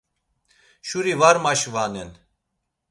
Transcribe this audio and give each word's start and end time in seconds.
Şuri 0.87 1.13
var 1.19 1.35
maşvanen. 1.43 2.09